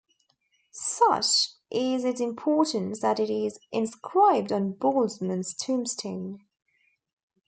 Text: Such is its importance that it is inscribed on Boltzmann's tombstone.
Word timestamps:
Such 0.71 1.49
is 1.69 2.03
its 2.05 2.19
importance 2.19 3.01
that 3.01 3.19
it 3.19 3.29
is 3.29 3.59
inscribed 3.71 4.51
on 4.51 4.73
Boltzmann's 4.73 5.53
tombstone. 5.53 6.39